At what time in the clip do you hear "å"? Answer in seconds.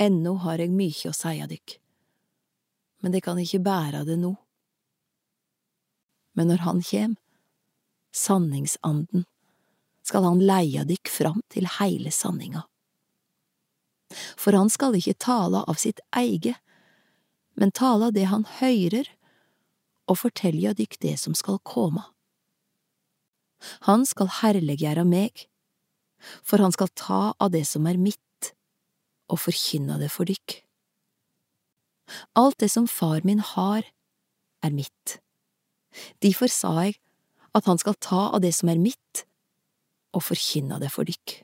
1.10-1.16